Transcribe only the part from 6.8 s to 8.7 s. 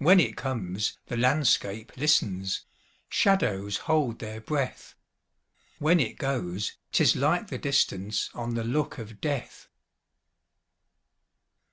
't is like the distanceOn the